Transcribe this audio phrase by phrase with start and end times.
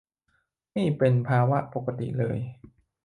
[0.75, 2.37] นี่เป็นภาวะปกติเลย